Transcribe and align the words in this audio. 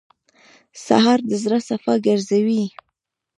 سهار 0.85 1.19
د 1.29 1.31
زړه 1.43 1.59
صفا 1.67 1.93
ګرځوي. 2.05 2.63